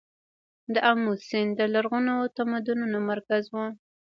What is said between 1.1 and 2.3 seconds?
سیند د لرغونو